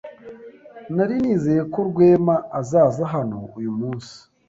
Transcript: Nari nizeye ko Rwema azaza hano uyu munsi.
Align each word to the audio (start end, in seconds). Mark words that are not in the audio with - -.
Nari 0.95 1.15
nizeye 1.21 1.61
ko 1.73 1.79
Rwema 1.89 2.35
azaza 2.59 3.03
hano 3.13 3.37
uyu 3.57 3.71
munsi. 3.79 4.15